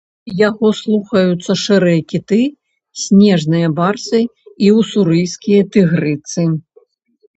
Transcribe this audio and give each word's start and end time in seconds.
Яго 0.47 0.67
слухаюцца 0.77 1.51
шэрыя 1.63 1.99
кіты, 2.13 2.39
снежныя 3.03 3.67
барсы 3.81 4.19
і 4.69 4.73
ўсурыйскія 4.79 5.61
тыгрыцы. 5.77 6.41